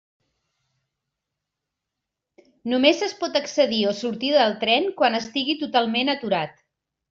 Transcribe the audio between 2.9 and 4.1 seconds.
es pot accedir o